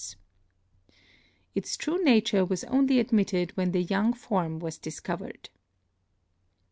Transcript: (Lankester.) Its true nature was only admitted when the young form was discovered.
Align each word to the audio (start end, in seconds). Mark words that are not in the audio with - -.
(Lankester.) 0.01 0.15
Its 1.53 1.77
true 1.77 2.03
nature 2.03 2.43
was 2.43 2.63
only 2.63 2.99
admitted 2.99 3.55
when 3.55 3.71
the 3.71 3.83
young 3.83 4.13
form 4.13 4.57
was 4.57 4.79
discovered. 4.79 5.49